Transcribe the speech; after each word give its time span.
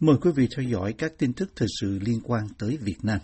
Mời 0.00 0.16
quý 0.22 0.30
vị 0.36 0.48
theo 0.56 0.66
dõi 0.68 0.94
các 0.98 1.12
tin 1.18 1.32
tức 1.32 1.48
thời 1.56 1.68
sự 1.80 1.98
liên 2.06 2.20
quan 2.24 2.46
tới 2.58 2.78
Việt 2.80 2.96
Nam. 3.02 3.18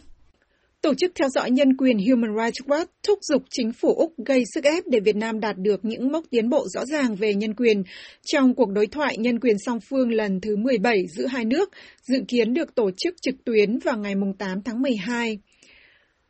Tổ 0.82 0.94
chức 0.94 1.12
theo 1.14 1.28
dõi 1.28 1.50
nhân 1.50 1.76
quyền 1.76 1.98
Human 1.98 2.36
Rights 2.36 2.68
Watch 2.70 2.86
thúc 3.06 3.18
giục 3.22 3.42
chính 3.50 3.72
phủ 3.72 3.94
Úc 3.94 4.12
gây 4.26 4.42
sức 4.54 4.64
ép 4.64 4.84
để 4.86 5.00
Việt 5.00 5.16
Nam 5.16 5.40
đạt 5.40 5.56
được 5.58 5.84
những 5.84 6.12
mốc 6.12 6.24
tiến 6.30 6.48
bộ 6.48 6.66
rõ 6.68 6.84
ràng 6.84 7.14
về 7.14 7.34
nhân 7.34 7.54
quyền 7.54 7.82
trong 8.26 8.54
cuộc 8.54 8.70
đối 8.70 8.86
thoại 8.86 9.16
nhân 9.18 9.40
quyền 9.40 9.56
song 9.66 9.78
phương 9.90 10.10
lần 10.10 10.40
thứ 10.40 10.56
17 10.56 11.02
giữa 11.16 11.26
hai 11.26 11.44
nước, 11.44 11.70
dự 12.02 12.18
kiến 12.28 12.54
được 12.54 12.74
tổ 12.74 12.90
chức 12.96 13.14
trực 13.22 13.34
tuyến 13.44 13.78
vào 13.78 13.98
ngày 13.98 14.14
8 14.38 14.62
tháng 14.62 14.82
12. 14.82 15.38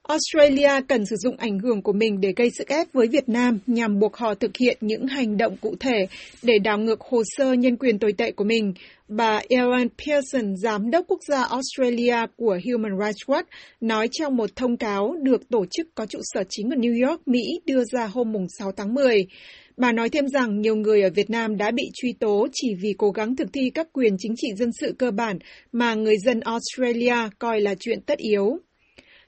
Australia 0.09 0.81
cần 0.89 1.07
sử 1.07 1.17
dụng 1.17 1.37
ảnh 1.37 1.59
hưởng 1.59 1.83
của 1.83 1.93
mình 1.93 2.21
để 2.21 2.33
gây 2.37 2.51
sức 2.59 2.69
ép 2.69 2.93
với 2.93 3.07
Việt 3.09 3.29
Nam 3.29 3.59
nhằm 3.67 3.99
buộc 3.99 4.17
họ 4.17 4.35
thực 4.35 4.51
hiện 4.57 4.79
những 4.81 5.07
hành 5.07 5.37
động 5.37 5.57
cụ 5.61 5.75
thể 5.81 6.07
để 6.43 6.59
đảo 6.59 6.79
ngược 6.79 7.01
hồ 7.01 7.23
sơ 7.27 7.53
nhân 7.53 7.77
quyền 7.77 7.99
tồi 7.99 8.13
tệ 8.13 8.33
của 8.33 8.45
mình. 8.45 8.75
Bà 9.09 9.41
Ellen 9.49 9.89
Pearson, 10.07 10.57
giám 10.57 10.91
đốc 10.91 11.05
quốc 11.09 11.21
gia 11.29 11.43
Australia 11.43 12.17
của 12.37 12.59
Human 12.65 12.99
Rights 13.01 13.23
Watch, 13.27 13.45
nói 13.81 14.09
trong 14.13 14.37
một 14.37 14.57
thông 14.57 14.77
cáo 14.77 15.15
được 15.23 15.49
tổ 15.49 15.65
chức 15.71 15.87
có 15.95 16.07
trụ 16.07 16.19
sở 16.23 16.43
chính 16.49 16.71
ở 16.71 16.77
New 16.77 17.09
York, 17.09 17.29
Mỹ 17.29 17.43
đưa 17.67 17.85
ra 17.93 18.07
hôm 18.07 18.33
6 18.59 18.73
tháng 18.73 18.95
10. 18.95 19.27
Bà 19.77 19.93
nói 19.93 20.09
thêm 20.09 20.29
rằng 20.29 20.61
nhiều 20.61 20.77
người 20.77 21.03
ở 21.03 21.11
Việt 21.15 21.31
Nam 21.31 21.57
đã 21.57 21.71
bị 21.71 21.85
truy 21.95 22.13
tố 22.13 22.47
chỉ 22.53 22.75
vì 22.83 22.95
cố 22.99 23.11
gắng 23.11 23.37
thực 23.37 23.49
thi 23.53 23.71
các 23.75 23.89
quyền 23.93 24.17
chính 24.19 24.35
trị 24.37 24.49
dân 24.57 24.71
sự 24.81 24.95
cơ 24.99 25.11
bản 25.11 25.39
mà 25.73 25.95
người 25.95 26.17
dân 26.25 26.41
Australia 26.41 27.17
coi 27.39 27.61
là 27.61 27.75
chuyện 27.81 28.01
tất 28.07 28.19
yếu. 28.19 28.59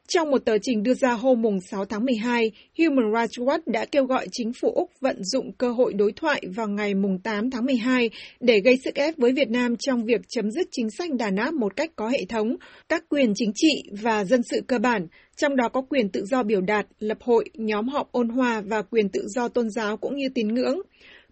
Trong 0.08 0.30
một 0.30 0.44
tờ 0.44 0.58
trình 0.62 0.82
đưa 0.82 0.94
ra 0.94 1.12
hôm 1.12 1.42
6 1.70 1.84
tháng 1.84 2.04
12, 2.04 2.50
Human 2.78 3.12
Rights 3.14 3.38
Watch 3.38 3.60
đã 3.66 3.84
kêu 3.84 4.04
gọi 4.04 4.26
chính 4.32 4.52
phủ 4.52 4.70
Úc 4.74 4.90
vận 5.00 5.24
dụng 5.24 5.52
cơ 5.52 5.72
hội 5.72 5.92
đối 5.92 6.12
thoại 6.12 6.42
vào 6.56 6.68
ngày 6.68 6.92
8 7.24 7.50
tháng 7.50 7.64
12 7.64 8.10
để 8.40 8.60
gây 8.64 8.76
sức 8.84 8.94
ép 8.94 9.16
với 9.16 9.32
Việt 9.32 9.50
Nam 9.50 9.76
trong 9.76 10.04
việc 10.04 10.20
chấm 10.28 10.50
dứt 10.50 10.68
chính 10.70 10.90
sách 10.90 11.10
đàn 11.18 11.36
áp 11.36 11.54
một 11.54 11.76
cách 11.76 11.90
có 11.96 12.08
hệ 12.08 12.24
thống, 12.28 12.56
các 12.88 13.04
quyền 13.08 13.32
chính 13.34 13.52
trị 13.54 13.82
và 14.02 14.24
dân 14.24 14.40
sự 14.50 14.60
cơ 14.66 14.78
bản, 14.78 15.06
trong 15.36 15.56
đó 15.56 15.68
có 15.68 15.82
quyền 15.88 16.08
tự 16.08 16.24
do 16.24 16.42
biểu 16.42 16.60
đạt, 16.60 16.86
lập 16.98 17.18
hội, 17.20 17.44
nhóm 17.54 17.88
họp 17.88 18.12
ôn 18.12 18.28
hòa 18.28 18.60
và 18.60 18.82
quyền 18.82 19.08
tự 19.08 19.22
do 19.26 19.48
tôn 19.48 19.70
giáo 19.70 19.96
cũng 19.96 20.16
như 20.16 20.28
tín 20.34 20.54
ngưỡng. 20.54 20.80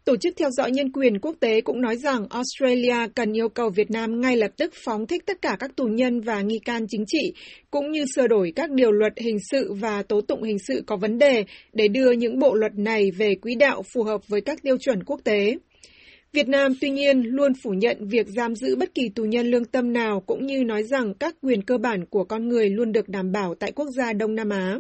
Tổ 0.04 0.16
chức 0.16 0.34
theo 0.36 0.50
dõi 0.50 0.70
nhân 0.70 0.92
quyền 0.92 1.18
quốc 1.18 1.36
tế 1.40 1.60
cũng 1.60 1.80
nói 1.80 1.96
rằng 1.96 2.26
Australia 2.30 3.08
cần 3.14 3.32
yêu 3.32 3.48
cầu 3.48 3.70
Việt 3.70 3.90
Nam 3.90 4.20
ngay 4.20 4.36
lập 4.36 4.50
tức 4.56 4.72
phóng 4.84 5.06
thích 5.06 5.22
tất 5.26 5.42
cả 5.42 5.56
các 5.58 5.76
tù 5.76 5.84
nhân 5.84 6.20
và 6.20 6.40
nghi 6.40 6.58
can 6.58 6.86
chính 6.88 7.04
trị, 7.06 7.32
cũng 7.70 7.90
như 7.90 8.04
sửa 8.14 8.26
đổi 8.26 8.52
các 8.56 8.70
điều 8.70 8.92
luật 8.92 9.12
hình 9.16 9.38
sự 9.50 9.72
và 9.72 10.02
tố 10.02 10.20
tụng 10.20 10.42
hình 10.42 10.58
sự 10.58 10.82
có 10.86 10.96
vấn 10.96 11.18
đề 11.18 11.44
để 11.72 11.88
đưa 11.88 12.12
những 12.12 12.38
bộ 12.38 12.54
luật 12.54 12.72
này 12.76 13.10
về 13.10 13.34
quỹ 13.42 13.54
đạo 13.54 13.82
phù 13.94 14.02
hợp 14.02 14.20
với 14.28 14.40
các 14.40 14.62
tiêu 14.62 14.76
chuẩn 14.80 15.04
quốc 15.04 15.20
tế. 15.24 15.56
Việt 16.32 16.48
Nam 16.48 16.72
tuy 16.80 16.90
nhiên 16.90 17.22
luôn 17.22 17.52
phủ 17.62 17.70
nhận 17.70 18.08
việc 18.08 18.26
giam 18.26 18.54
giữ 18.54 18.76
bất 18.76 18.94
kỳ 18.94 19.08
tù 19.08 19.24
nhân 19.24 19.46
lương 19.46 19.64
tâm 19.64 19.92
nào 19.92 20.22
cũng 20.26 20.46
như 20.46 20.64
nói 20.64 20.82
rằng 20.82 21.14
các 21.14 21.34
quyền 21.42 21.62
cơ 21.62 21.78
bản 21.78 22.04
của 22.06 22.24
con 22.24 22.48
người 22.48 22.70
luôn 22.70 22.92
được 22.92 23.08
đảm 23.08 23.32
bảo 23.32 23.54
tại 23.54 23.72
quốc 23.72 23.88
gia 23.96 24.12
Đông 24.12 24.34
Nam 24.34 24.48
Á. 24.48 24.78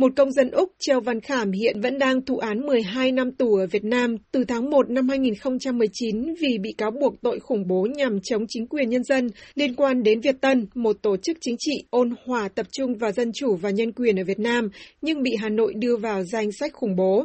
Một 0.00 0.12
công 0.16 0.32
dân 0.32 0.50
Úc, 0.50 0.72
Treo 0.78 1.00
Văn 1.00 1.20
Khảm 1.20 1.52
hiện 1.52 1.80
vẫn 1.80 1.98
đang 1.98 2.24
thụ 2.24 2.38
án 2.38 2.66
12 2.66 3.12
năm 3.12 3.32
tù 3.32 3.54
ở 3.54 3.66
Việt 3.66 3.84
Nam 3.84 4.16
từ 4.32 4.44
tháng 4.44 4.70
1 4.70 4.90
năm 4.90 5.08
2019 5.08 6.34
vì 6.40 6.58
bị 6.58 6.72
cáo 6.78 6.90
buộc 6.90 7.22
tội 7.22 7.40
khủng 7.40 7.66
bố 7.68 7.86
nhằm 7.96 8.20
chống 8.22 8.44
chính 8.48 8.66
quyền 8.66 8.88
nhân 8.88 9.04
dân 9.04 9.28
liên 9.54 9.74
quan 9.74 10.02
đến 10.02 10.20
Việt 10.20 10.40
Tân, 10.40 10.66
một 10.74 10.96
tổ 11.02 11.16
chức 11.16 11.36
chính 11.40 11.56
trị 11.58 11.72
ôn 11.90 12.14
hòa 12.26 12.48
tập 12.48 12.66
trung 12.72 12.94
vào 12.98 13.12
dân 13.12 13.30
chủ 13.34 13.56
và 13.56 13.70
nhân 13.70 13.92
quyền 13.92 14.20
ở 14.20 14.24
Việt 14.24 14.38
Nam, 14.38 14.68
nhưng 15.02 15.22
bị 15.22 15.30
Hà 15.40 15.48
Nội 15.48 15.74
đưa 15.74 15.96
vào 15.96 16.24
danh 16.24 16.52
sách 16.52 16.72
khủng 16.72 16.96
bố. 16.96 17.24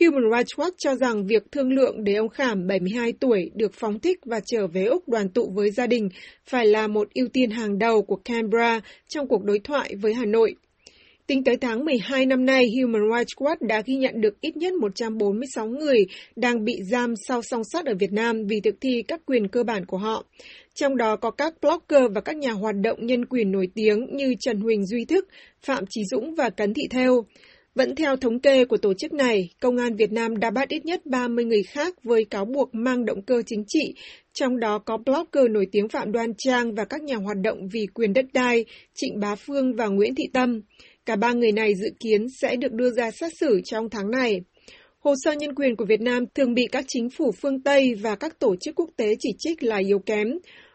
Human 0.00 0.30
Rights 0.36 0.54
Watch 0.56 0.72
cho 0.78 0.94
rằng 0.94 1.26
việc 1.26 1.42
thương 1.52 1.72
lượng 1.72 2.04
để 2.04 2.14
ông 2.14 2.28
Khảm 2.28 2.66
72 2.66 3.12
tuổi 3.20 3.50
được 3.54 3.72
phóng 3.74 4.00
thích 4.00 4.18
và 4.24 4.40
trở 4.46 4.66
về 4.66 4.84
Úc 4.84 5.08
đoàn 5.08 5.28
tụ 5.28 5.50
với 5.54 5.70
gia 5.70 5.86
đình 5.86 6.08
phải 6.46 6.66
là 6.66 6.86
một 6.86 7.08
ưu 7.14 7.28
tiên 7.32 7.50
hàng 7.50 7.78
đầu 7.78 8.02
của 8.02 8.16
Canberra 8.24 8.80
trong 9.08 9.28
cuộc 9.28 9.44
đối 9.44 9.58
thoại 9.58 9.94
với 10.00 10.14
Hà 10.14 10.24
Nội. 10.24 10.54
Tính 11.30 11.44
tới 11.44 11.56
tháng 11.56 11.84
12 11.84 12.26
năm 12.26 12.44
nay, 12.44 12.64
Human 12.76 13.02
Rights 13.02 13.34
Watch 13.36 13.56
đã 13.60 13.82
ghi 13.86 13.94
nhận 13.94 14.20
được 14.20 14.40
ít 14.40 14.56
nhất 14.56 14.72
146 14.72 15.66
người 15.66 16.06
đang 16.36 16.64
bị 16.64 16.76
giam 16.90 17.14
sau 17.28 17.42
song 17.42 17.62
sắt 17.72 17.86
ở 17.86 17.94
Việt 17.98 18.12
Nam 18.12 18.36
vì 18.48 18.60
thực 18.60 18.74
thi 18.80 19.02
các 19.08 19.20
quyền 19.26 19.48
cơ 19.48 19.62
bản 19.62 19.86
của 19.86 19.96
họ. 19.96 20.24
Trong 20.74 20.96
đó 20.96 21.16
có 21.16 21.30
các 21.30 21.54
blogger 21.62 22.12
và 22.14 22.20
các 22.20 22.36
nhà 22.36 22.52
hoạt 22.52 22.74
động 22.82 23.06
nhân 23.06 23.26
quyền 23.26 23.52
nổi 23.52 23.68
tiếng 23.74 24.06
như 24.16 24.34
Trần 24.40 24.60
Huỳnh 24.60 24.86
Duy 24.86 25.04
Thức, 25.04 25.28
Phạm 25.62 25.84
Trí 25.90 26.04
Dũng 26.10 26.34
và 26.34 26.50
Cấn 26.50 26.74
Thị 26.74 26.82
Theo. 26.90 27.24
Vẫn 27.74 27.94
theo 27.94 28.16
thống 28.16 28.40
kê 28.40 28.64
của 28.64 28.76
tổ 28.76 28.94
chức 28.94 29.12
này, 29.12 29.50
Công 29.60 29.76
an 29.76 29.96
Việt 29.96 30.12
Nam 30.12 30.36
đã 30.36 30.50
bắt 30.50 30.68
ít 30.68 30.84
nhất 30.84 31.06
30 31.06 31.44
người 31.44 31.62
khác 31.62 31.94
với 32.04 32.24
cáo 32.24 32.44
buộc 32.44 32.74
mang 32.74 33.04
động 33.04 33.22
cơ 33.22 33.42
chính 33.46 33.64
trị, 33.68 33.94
trong 34.32 34.60
đó 34.60 34.78
có 34.78 34.96
blogger 34.96 35.50
nổi 35.50 35.66
tiếng 35.72 35.88
Phạm 35.88 36.12
Đoan 36.12 36.32
Trang 36.38 36.74
và 36.74 36.84
các 36.84 37.02
nhà 37.02 37.16
hoạt 37.16 37.36
động 37.42 37.68
vì 37.72 37.86
quyền 37.94 38.12
đất 38.12 38.24
đai, 38.32 38.64
Trịnh 38.94 39.20
Bá 39.20 39.34
Phương 39.34 39.74
và 39.76 39.86
Nguyễn 39.86 40.14
Thị 40.14 40.24
Tâm. 40.32 40.60
Cả 41.10 41.16
ba 41.16 41.32
người 41.32 41.52
này 41.52 41.74
dự 41.74 41.88
kiến 42.00 42.26
sẽ 42.40 42.56
được 42.56 42.72
đưa 42.72 42.90
ra 42.90 43.10
xét 43.10 43.32
xử 43.40 43.60
trong 43.64 43.90
tháng 43.90 44.10
này. 44.10 44.40
Hồ 44.98 45.14
sơ 45.24 45.32
nhân 45.32 45.54
quyền 45.54 45.76
của 45.76 45.84
Việt 45.84 46.00
Nam 46.00 46.24
thường 46.34 46.54
bị 46.54 46.66
các 46.72 46.84
chính 46.88 47.10
phủ 47.10 47.32
phương 47.32 47.62
Tây 47.62 47.94
và 47.94 48.14
các 48.14 48.38
tổ 48.38 48.54
chức 48.60 48.74
quốc 48.74 48.90
tế 48.96 49.14
chỉ 49.18 49.28
trích 49.38 49.62
là 49.62 49.76
yếu 49.76 49.98
kém. 49.98 50.28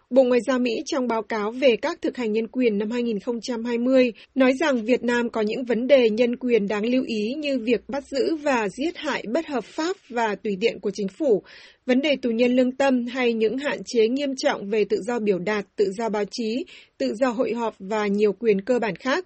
Bộ 0.10 0.24
Ngoại 0.24 0.40
giao 0.48 0.60
Mỹ 0.60 0.72
trong 0.86 1.08
báo 1.08 1.22
cáo 1.22 1.52
về 1.52 1.76
các 1.82 2.02
thực 2.02 2.18
hành 2.18 2.32
nhân 2.32 2.48
quyền 2.48 2.78
năm 2.78 2.92
2020 2.92 4.14
nói 4.36 4.54
rằng 4.60 4.86
Việt 4.86 5.04
Nam 5.04 5.30
có 5.30 5.42
những 5.42 5.66
vấn 5.66 5.88
đề 5.88 6.10
nhân 6.10 6.36
quyền 6.36 6.68
đáng 6.68 6.86
lưu 6.86 7.04
ý 7.08 7.34
như 7.38 7.60
việc 7.60 7.90
bắt 7.90 8.04
giữ 8.08 8.36
và 8.36 8.70
giết 8.70 8.98
hại 8.98 9.24
bất 9.34 9.48
hợp 9.48 9.64
pháp 9.64 9.96
và 10.10 10.36
tùy 10.36 10.58
tiện 10.62 10.80
của 10.80 10.92
chính 10.92 11.08
phủ, 11.08 11.44
vấn 11.86 12.02
đề 12.02 12.16
tù 12.22 12.30
nhân 12.30 12.56
lương 12.56 12.72
tâm 12.72 13.06
hay 13.06 13.34
những 13.34 13.58
hạn 13.58 13.78
chế 13.86 14.08
nghiêm 14.08 14.36
trọng 14.38 14.70
về 14.70 14.86
tự 14.90 14.98
do 15.02 15.20
biểu 15.20 15.40
đạt, 15.40 15.66
tự 15.76 15.92
do 15.98 16.10
báo 16.10 16.24
chí, 16.32 16.66
tự 16.98 17.14
do 17.14 17.30
hội 17.30 17.54
họp 17.54 17.76
và 17.80 18.08
nhiều 18.08 18.34
quyền 18.34 18.62
cơ 18.62 18.80
bản 18.80 18.96
khác. 18.96 19.26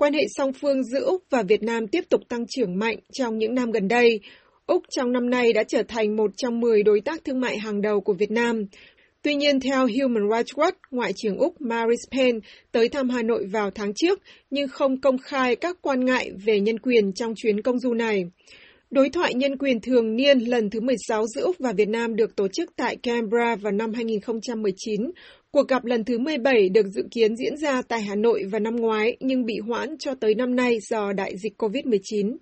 Quan 0.00 0.12
hệ 0.12 0.22
song 0.36 0.52
phương 0.52 0.84
giữa 0.84 1.04
Úc 1.04 1.22
và 1.30 1.42
Việt 1.42 1.62
Nam 1.62 1.86
tiếp 1.86 2.04
tục 2.08 2.20
tăng 2.28 2.44
trưởng 2.48 2.78
mạnh 2.78 2.96
trong 3.12 3.38
những 3.38 3.54
năm 3.54 3.70
gần 3.70 3.88
đây. 3.88 4.20
Úc 4.66 4.82
trong 4.90 5.12
năm 5.12 5.30
nay 5.30 5.52
đã 5.52 5.62
trở 5.64 5.82
thành 5.88 6.16
một 6.16 6.30
trong 6.36 6.60
10 6.60 6.82
đối 6.82 7.00
tác 7.00 7.24
thương 7.24 7.40
mại 7.40 7.58
hàng 7.58 7.82
đầu 7.82 8.00
của 8.00 8.12
Việt 8.12 8.30
Nam. 8.30 8.64
Tuy 9.22 9.34
nhiên, 9.34 9.60
theo 9.60 9.78
Human 9.78 10.30
Rights 10.30 10.54
Watch, 10.54 10.72
Ngoại 10.90 11.12
trưởng 11.16 11.38
Úc 11.38 11.60
Maris 11.60 12.00
Payne 12.12 12.38
tới 12.72 12.88
thăm 12.88 13.08
Hà 13.08 13.22
Nội 13.22 13.46
vào 13.52 13.70
tháng 13.70 13.94
trước 13.94 14.20
nhưng 14.50 14.68
không 14.68 15.00
công 15.00 15.18
khai 15.18 15.56
các 15.56 15.76
quan 15.82 16.04
ngại 16.04 16.30
về 16.44 16.60
nhân 16.60 16.78
quyền 16.78 17.12
trong 17.12 17.32
chuyến 17.36 17.62
công 17.62 17.78
du 17.78 17.94
này. 17.94 18.24
Đối 18.90 19.08
thoại 19.08 19.34
nhân 19.34 19.58
quyền 19.58 19.80
thường 19.80 20.16
niên 20.16 20.38
lần 20.38 20.70
thứ 20.70 20.80
16 20.80 21.26
giữa 21.26 21.42
Úc 21.42 21.56
và 21.58 21.72
Việt 21.72 21.88
Nam 21.88 22.16
được 22.16 22.36
tổ 22.36 22.48
chức 22.48 22.76
tại 22.76 22.96
Canberra 22.96 23.56
vào 23.56 23.72
năm 23.72 23.92
2019 23.92 25.00
Cuộc 25.52 25.68
gặp 25.68 25.84
lần 25.84 26.04
thứ 26.04 26.18
17 26.18 26.68
được 26.68 26.86
dự 26.86 27.02
kiến 27.10 27.36
diễn 27.36 27.56
ra 27.56 27.82
tại 27.88 28.02
Hà 28.02 28.14
Nội 28.14 28.44
vào 28.52 28.60
năm 28.60 28.76
ngoái 28.76 29.16
nhưng 29.20 29.44
bị 29.44 29.54
hoãn 29.68 29.98
cho 29.98 30.14
tới 30.14 30.34
năm 30.34 30.56
nay 30.56 30.78
do 30.80 31.12
đại 31.12 31.38
dịch 31.38 31.52
COVID-19. 31.58 32.36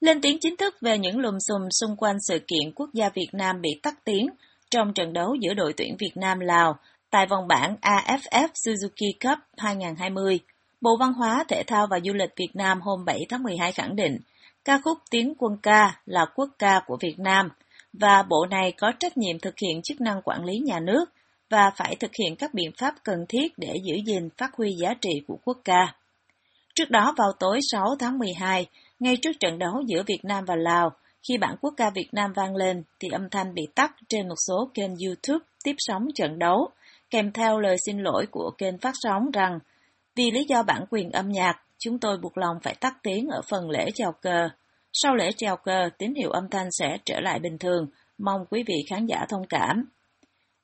Lên 0.00 0.20
tiếng 0.20 0.38
chính 0.40 0.56
thức 0.56 0.74
về 0.80 0.98
những 0.98 1.18
lùm 1.18 1.34
xùm 1.48 1.68
xung 1.80 1.96
quanh 1.96 2.16
sự 2.28 2.38
kiện 2.38 2.72
quốc 2.74 2.90
gia 2.94 3.08
Việt 3.08 3.28
Nam 3.32 3.60
bị 3.60 3.70
tắt 3.82 3.94
tiếng 4.04 4.26
trong 4.70 4.92
trận 4.94 5.12
đấu 5.12 5.34
giữa 5.40 5.54
đội 5.54 5.72
tuyển 5.76 5.96
Việt 5.98 6.12
Nam-Lào 6.14 6.78
tại 7.10 7.26
vòng 7.30 7.48
bảng 7.48 7.76
AFF 7.82 8.48
Suzuki 8.66 9.12
Cup 9.20 9.38
2020. 9.56 10.40
Bộ 10.80 10.90
Văn 11.00 11.12
hóa, 11.12 11.44
Thể 11.48 11.62
thao 11.66 11.86
và 11.90 12.00
Du 12.04 12.12
lịch 12.12 12.30
Việt 12.36 12.50
Nam 12.54 12.80
hôm 12.80 13.04
7 13.04 13.20
tháng 13.28 13.42
12 13.42 13.72
khẳng 13.72 13.96
định 13.96 14.18
ca 14.64 14.80
khúc 14.84 14.98
Tiến 15.10 15.34
quân 15.38 15.52
ca 15.62 16.00
là 16.06 16.26
quốc 16.34 16.48
ca 16.58 16.80
của 16.86 16.96
Việt 17.00 17.18
Nam 17.18 17.48
và 17.92 18.22
bộ 18.22 18.46
này 18.50 18.72
có 18.78 18.92
trách 18.98 19.16
nhiệm 19.16 19.38
thực 19.38 19.54
hiện 19.58 19.82
chức 19.82 20.00
năng 20.00 20.22
quản 20.22 20.44
lý 20.44 20.58
nhà 20.58 20.80
nước 20.80 21.04
và 21.50 21.70
phải 21.76 21.96
thực 21.96 22.10
hiện 22.14 22.36
các 22.36 22.54
biện 22.54 22.70
pháp 22.78 22.94
cần 23.04 23.24
thiết 23.28 23.58
để 23.58 23.74
giữ 23.84 23.94
gìn 24.06 24.28
phát 24.38 24.50
huy 24.56 24.72
giá 24.72 24.94
trị 25.00 25.22
của 25.26 25.38
quốc 25.44 25.58
ca. 25.64 25.94
Trước 26.74 26.90
đó 26.90 27.14
vào 27.16 27.32
tối 27.40 27.60
6 27.72 27.86
tháng 27.98 28.18
12, 28.18 28.66
ngay 29.00 29.16
trước 29.16 29.32
trận 29.40 29.58
đấu 29.58 29.82
giữa 29.86 30.02
Việt 30.06 30.20
Nam 30.22 30.44
và 30.44 30.56
Lào, 30.56 30.90
khi 31.28 31.38
bản 31.38 31.56
quốc 31.60 31.74
ca 31.76 31.90
Việt 31.90 32.08
Nam 32.12 32.32
vang 32.32 32.56
lên 32.56 32.82
thì 33.00 33.08
âm 33.08 33.30
thanh 33.30 33.54
bị 33.54 33.62
tắt 33.74 33.92
trên 34.08 34.28
một 34.28 34.34
số 34.48 34.70
kênh 34.74 34.90
YouTube 35.06 35.44
tiếp 35.64 35.74
sóng 35.78 36.06
trận 36.14 36.38
đấu, 36.38 36.68
kèm 37.10 37.32
theo 37.32 37.58
lời 37.58 37.76
xin 37.86 37.98
lỗi 37.98 38.26
của 38.30 38.50
kênh 38.58 38.78
phát 38.78 38.94
sóng 38.94 39.30
rằng 39.30 39.58
vì 40.16 40.30
lý 40.30 40.44
do 40.48 40.62
bản 40.62 40.84
quyền 40.90 41.10
âm 41.10 41.28
nhạc, 41.28 41.54
chúng 41.78 41.98
tôi 41.98 42.18
buộc 42.18 42.38
lòng 42.38 42.56
phải 42.62 42.74
tắt 42.74 42.94
tiếng 43.02 43.28
ở 43.28 43.40
phần 43.50 43.70
lễ 43.70 43.90
chào 43.94 44.12
cờ. 44.12 44.48
Sau 44.92 45.14
lễ 45.14 45.30
chào 45.36 45.56
cờ, 45.56 45.88
tín 45.98 46.14
hiệu 46.14 46.30
âm 46.30 46.48
thanh 46.50 46.68
sẽ 46.70 46.96
trở 47.04 47.20
lại 47.20 47.38
bình 47.38 47.58
thường, 47.58 47.86
mong 48.18 48.40
quý 48.50 48.64
vị 48.66 48.74
khán 48.90 49.06
giả 49.06 49.26
thông 49.28 49.46
cảm. 49.48 49.84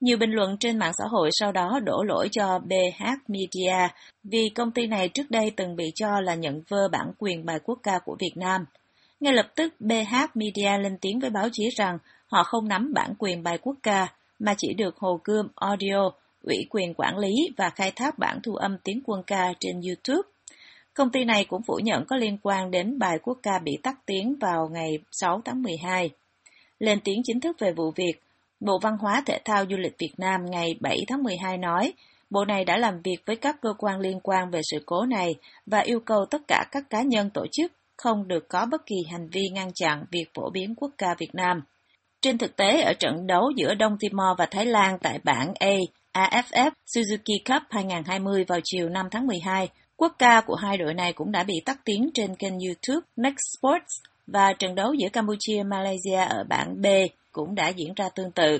Nhiều 0.00 0.16
bình 0.18 0.30
luận 0.30 0.56
trên 0.60 0.78
mạng 0.78 0.92
xã 0.98 1.04
hội 1.10 1.30
sau 1.32 1.52
đó 1.52 1.80
đổ 1.84 2.02
lỗi 2.02 2.28
cho 2.32 2.58
BH 2.58 3.04
Media 3.28 3.88
vì 4.24 4.48
công 4.54 4.70
ty 4.70 4.86
này 4.86 5.08
trước 5.08 5.30
đây 5.30 5.50
từng 5.56 5.76
bị 5.76 5.84
cho 5.94 6.20
là 6.20 6.34
nhận 6.34 6.62
vơ 6.68 6.88
bản 6.92 7.12
quyền 7.18 7.46
bài 7.46 7.58
quốc 7.64 7.78
ca 7.82 7.98
của 8.04 8.16
Việt 8.18 8.32
Nam. 8.36 8.64
Ngay 9.20 9.32
lập 9.32 9.46
tức 9.54 9.74
BH 9.80 10.14
Media 10.34 10.78
lên 10.78 10.98
tiếng 11.00 11.20
với 11.20 11.30
báo 11.30 11.48
chí 11.52 11.70
rằng 11.76 11.98
họ 12.26 12.42
không 12.42 12.68
nắm 12.68 12.92
bản 12.94 13.14
quyền 13.18 13.42
bài 13.42 13.58
quốc 13.58 13.76
ca 13.82 14.12
mà 14.38 14.54
chỉ 14.58 14.74
được 14.74 14.96
Hồ 14.96 15.20
Gươm 15.24 15.48
Audio 15.54 16.10
ủy 16.42 16.56
quyền 16.70 16.94
quản 16.94 17.18
lý 17.18 17.32
và 17.56 17.70
khai 17.70 17.92
thác 17.96 18.18
bản 18.18 18.40
thu 18.42 18.54
âm 18.54 18.76
tiếng 18.84 19.00
quân 19.06 19.22
ca 19.26 19.52
trên 19.60 19.80
YouTube. 19.80 20.28
Công 20.94 21.10
ty 21.10 21.24
này 21.24 21.44
cũng 21.44 21.62
phủ 21.66 21.78
nhận 21.82 22.04
có 22.08 22.16
liên 22.16 22.38
quan 22.42 22.70
đến 22.70 22.98
bài 22.98 23.18
quốc 23.22 23.38
ca 23.42 23.58
bị 23.58 23.78
tắt 23.82 23.94
tiếng 24.06 24.36
vào 24.40 24.68
ngày 24.72 24.98
6 25.12 25.40
tháng 25.44 25.62
12. 25.62 26.10
Lên 26.78 26.98
tiếng 27.04 27.20
chính 27.24 27.40
thức 27.40 27.56
về 27.58 27.72
vụ 27.72 27.90
việc, 27.96 28.12
Bộ 28.60 28.78
Văn 28.82 28.96
hóa 29.00 29.22
Thể 29.26 29.38
thao 29.44 29.64
Du 29.70 29.76
lịch 29.76 29.98
Việt 29.98 30.12
Nam 30.18 30.40
ngày 30.50 30.74
7 30.80 30.98
tháng 31.08 31.22
12 31.22 31.58
nói, 31.58 31.92
Bộ 32.30 32.44
này 32.44 32.64
đã 32.64 32.76
làm 32.76 33.00
việc 33.04 33.16
với 33.26 33.36
các 33.36 33.56
cơ 33.62 33.72
quan 33.78 34.00
liên 34.00 34.20
quan 34.22 34.50
về 34.50 34.60
sự 34.62 34.82
cố 34.86 35.06
này 35.06 35.34
và 35.66 35.78
yêu 35.78 36.00
cầu 36.00 36.26
tất 36.30 36.42
cả 36.48 36.64
các 36.70 36.90
cá 36.90 37.02
nhân 37.02 37.30
tổ 37.30 37.46
chức 37.52 37.72
không 37.96 38.28
được 38.28 38.48
có 38.48 38.66
bất 38.70 38.86
kỳ 38.86 38.96
hành 39.10 39.28
vi 39.32 39.42
ngăn 39.52 39.70
chặn 39.74 40.04
việc 40.10 40.24
phổ 40.34 40.50
biến 40.50 40.74
quốc 40.74 40.90
ca 40.98 41.14
Việt 41.18 41.34
Nam. 41.34 41.60
Trên 42.20 42.38
thực 42.38 42.56
tế, 42.56 42.80
ở 42.82 42.92
trận 42.92 43.26
đấu 43.26 43.50
giữa 43.56 43.74
Đông 43.74 43.96
Timor 44.00 44.38
và 44.38 44.46
Thái 44.46 44.66
Lan 44.66 44.98
tại 45.02 45.18
bảng 45.24 45.52
A, 45.60 45.76
AFF 46.12 46.70
Suzuki 46.94 47.38
Cup 47.44 47.62
2020 47.70 48.44
vào 48.48 48.60
chiều 48.64 48.88
5 48.88 49.06
tháng 49.10 49.26
12, 49.26 49.68
quốc 49.96 50.12
ca 50.18 50.40
của 50.46 50.54
hai 50.54 50.76
đội 50.76 50.94
này 50.94 51.12
cũng 51.12 51.32
đã 51.32 51.42
bị 51.42 51.54
tắt 51.64 51.78
tiếng 51.84 52.10
trên 52.14 52.36
kênh 52.36 52.58
YouTube 52.66 53.06
Next 53.16 53.38
Sports 53.58 53.92
và 54.26 54.52
trận 54.52 54.74
đấu 54.74 54.94
giữa 54.94 55.08
Campuchia 55.08 55.62
Malaysia 55.62 56.24
ở 56.28 56.44
bảng 56.48 56.82
B 56.82 56.86
cũng 57.36 57.54
đã 57.54 57.68
diễn 57.68 57.94
ra 57.96 58.08
tương 58.14 58.30
tự. 58.30 58.58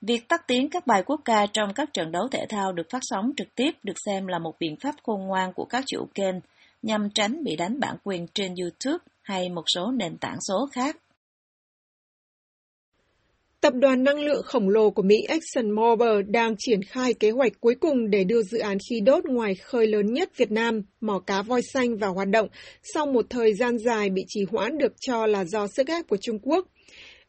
Việc 0.00 0.28
tắt 0.28 0.44
tiếng 0.46 0.70
các 0.70 0.86
bài 0.86 1.02
quốc 1.06 1.20
ca 1.24 1.46
trong 1.52 1.74
các 1.74 1.92
trận 1.92 2.12
đấu 2.12 2.28
thể 2.28 2.46
thao 2.48 2.72
được 2.72 2.90
phát 2.90 2.98
sóng 3.02 3.32
trực 3.36 3.54
tiếp 3.54 3.70
được 3.82 3.96
xem 4.06 4.26
là 4.26 4.38
một 4.38 4.54
biện 4.60 4.76
pháp 4.76 4.94
khôn 5.02 5.20
ngoan 5.20 5.52
của 5.52 5.64
các 5.64 5.84
chủ 5.86 6.06
kênh 6.14 6.34
nhằm 6.82 7.10
tránh 7.10 7.44
bị 7.44 7.56
đánh 7.56 7.80
bản 7.80 7.96
quyền 8.04 8.26
trên 8.34 8.54
YouTube 8.60 9.04
hay 9.22 9.48
một 9.48 9.64
số 9.74 9.90
nền 9.90 10.18
tảng 10.18 10.38
số 10.48 10.68
khác. 10.72 10.96
Tập 13.60 13.72
đoàn 13.74 14.04
năng 14.04 14.20
lượng 14.20 14.42
khổng 14.44 14.68
lồ 14.68 14.90
của 14.90 15.02
Mỹ 15.02 15.16
ExxonMobil 15.28 16.22
đang 16.26 16.54
triển 16.58 16.82
khai 16.82 17.14
kế 17.14 17.30
hoạch 17.30 17.52
cuối 17.60 17.74
cùng 17.80 18.10
để 18.10 18.24
đưa 18.24 18.42
dự 18.42 18.58
án 18.58 18.78
khí 18.90 19.00
đốt 19.00 19.24
ngoài 19.24 19.54
khơi 19.54 19.86
lớn 19.86 20.12
nhất 20.12 20.36
Việt 20.36 20.50
Nam, 20.50 20.82
mỏ 21.00 21.18
cá 21.26 21.42
voi 21.42 21.60
xanh 21.74 21.96
vào 21.96 22.14
hoạt 22.14 22.28
động 22.28 22.48
sau 22.94 23.06
một 23.06 23.26
thời 23.30 23.54
gian 23.54 23.78
dài 23.78 24.10
bị 24.10 24.22
trì 24.28 24.40
hoãn 24.50 24.78
được 24.78 24.92
cho 25.00 25.26
là 25.26 25.44
do 25.44 25.66
sức 25.66 25.86
ép 25.86 26.08
của 26.08 26.16
Trung 26.20 26.38
Quốc. 26.42 26.66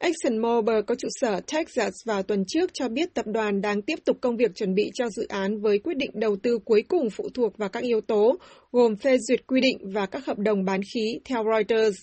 ExxonMobil 0.01 0.81
có 0.87 0.95
trụ 0.95 1.07
sở 1.11 1.41
Texas 1.53 1.93
vào 2.05 2.23
tuần 2.23 2.43
trước 2.47 2.73
cho 2.73 2.89
biết 2.89 3.13
tập 3.13 3.25
đoàn 3.27 3.61
đang 3.61 3.81
tiếp 3.81 3.99
tục 4.05 4.17
công 4.21 4.37
việc 4.37 4.55
chuẩn 4.55 4.73
bị 4.73 4.91
cho 4.93 5.09
dự 5.09 5.25
án 5.27 5.61
với 5.61 5.79
quyết 5.79 5.97
định 5.97 6.11
đầu 6.13 6.35
tư 6.43 6.59
cuối 6.65 6.83
cùng 6.87 7.09
phụ 7.09 7.29
thuộc 7.33 7.57
vào 7.57 7.69
các 7.69 7.83
yếu 7.83 8.01
tố, 8.01 8.37
gồm 8.71 8.95
phê 8.95 9.17
duyệt 9.17 9.47
quy 9.47 9.61
định 9.61 9.77
và 9.93 10.05
các 10.05 10.25
hợp 10.25 10.37
đồng 10.37 10.65
bán 10.65 10.81
khí, 10.93 11.19
theo 11.25 11.43
Reuters. 11.53 11.97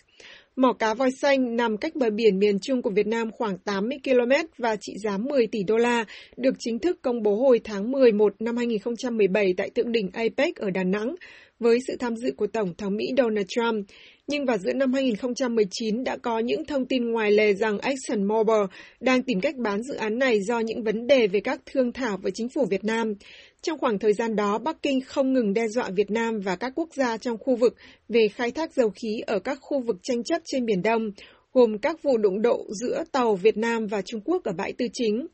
Mỏ 0.57 0.73
cá 0.73 0.95
voi 0.95 1.11
xanh 1.23 1.57
nằm 1.57 1.77
cách 1.77 1.97
bờ 1.97 2.11
biển 2.11 2.39
miền 2.39 2.59
Trung 2.61 2.83
của 2.83 2.91
Việt 2.91 3.07
Nam 3.07 3.31
khoảng 3.31 3.59
80 3.59 3.99
km 4.05 4.33
và 4.59 4.77
trị 4.81 4.93
giá 5.05 5.19
10 5.19 5.47
tỷ 5.47 5.63
đô 5.63 5.77
la, 5.77 6.05
được 6.37 6.55
chính 6.59 6.79
thức 6.79 7.03
công 7.03 7.23
bố 7.23 7.35
hồi 7.35 7.61
tháng 7.65 7.91
11 7.91 8.33
năm 8.39 8.57
2017 8.57 9.55
tại 9.57 9.71
thượng 9.71 9.93
đỉnh 9.93 10.11
APEC 10.13 10.57
ở 10.57 10.71
Đà 10.71 10.85
Nẵng, 10.85 11.15
với 11.59 11.79
sự 11.87 11.97
tham 11.99 12.17
dự 12.17 12.33
của 12.37 12.47
Tổng 12.47 12.75
thống 12.79 12.97
Mỹ 12.97 13.05
Donald 13.17 13.47
Trump. 13.49 13.87
Nhưng 14.31 14.47
vào 14.47 14.59
giữa 14.59 14.73
năm 14.73 14.93
2019 14.93 16.05
đã 16.05 16.17
có 16.17 16.39
những 16.39 16.65
thông 16.65 16.87
tin 16.87 17.11
ngoài 17.11 17.31
lề 17.33 17.55
rằng 17.55 17.79
ExxonMobil 17.79 18.63
đang 19.01 19.23
tìm 19.23 19.41
cách 19.41 19.57
bán 19.57 19.83
dự 19.83 19.95
án 19.95 20.19
này 20.19 20.41
do 20.43 20.61
những 20.61 20.83
vấn 20.83 21.07
đề 21.07 21.27
về 21.27 21.41
các 21.41 21.61
thương 21.67 21.93
thảo 21.93 22.17
với 22.23 22.33
chính 22.35 22.49
phủ 22.49 22.65
Việt 22.71 22.85
Nam. 22.85 23.15
Trong 23.63 23.79
khoảng 23.79 23.99
thời 23.99 24.13
gian 24.13 24.37
đó, 24.37 24.59
Bắc 24.59 24.83
Kinh 24.83 25.01
không 25.01 25.33
ngừng 25.33 25.55
đe 25.55 25.69
dọa 25.69 25.91
Việt 25.97 26.11
Nam 26.11 26.41
và 26.41 26.57
các 26.57 26.73
quốc 26.77 26.89
gia 26.95 27.17
trong 27.17 27.39
khu 27.39 27.57
vực 27.57 27.75
về 28.09 28.29
khai 28.29 28.51
thác 28.51 28.75
dầu 28.75 28.91
khí 28.91 29.21
ở 29.27 29.39
các 29.39 29.59
khu 29.61 29.81
vực 29.81 29.97
tranh 30.03 30.25
chấp 30.25 30.43
trên 30.45 30.67
Biển 30.67 30.83
Đông, 30.83 31.11
gồm 31.53 31.79
các 31.79 32.03
vụ 32.03 32.17
đụng 32.17 32.43
độ 32.43 32.67
giữa 32.81 33.05
tàu 33.13 33.35
Việt 33.35 33.57
Nam 33.57 33.87
và 33.87 34.03
Trung 34.03 34.21
Quốc 34.25 34.45
ở 34.45 34.53
bãi 34.53 34.73
tư 34.73 34.87
chính. 34.93 35.27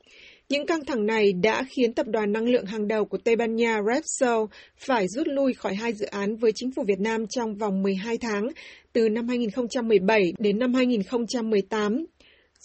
Những 0.48 0.66
căng 0.66 0.84
thẳng 0.84 1.06
này 1.06 1.32
đã 1.32 1.64
khiến 1.70 1.92
tập 1.92 2.06
đoàn 2.06 2.32
năng 2.32 2.48
lượng 2.48 2.66
hàng 2.66 2.88
đầu 2.88 3.04
của 3.04 3.18
Tây 3.24 3.36
Ban 3.36 3.56
Nha 3.56 3.78
Repsol 3.92 4.44
phải 4.76 5.08
rút 5.08 5.26
lui 5.28 5.54
khỏi 5.54 5.74
hai 5.74 5.92
dự 5.92 6.06
án 6.06 6.36
với 6.36 6.52
chính 6.54 6.70
phủ 6.76 6.84
Việt 6.86 7.00
Nam 7.00 7.26
trong 7.26 7.54
vòng 7.54 7.82
12 7.82 8.18
tháng, 8.18 8.48
từ 8.92 9.08
năm 9.08 9.28
2017 9.28 10.32
đến 10.38 10.58
năm 10.58 10.74
2018. 10.74 12.06